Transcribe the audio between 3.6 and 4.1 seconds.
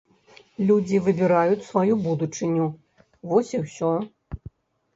ўсё!